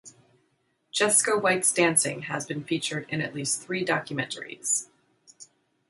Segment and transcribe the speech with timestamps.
[0.91, 4.87] Jesco White's dancing has been featured in at least three documentaries.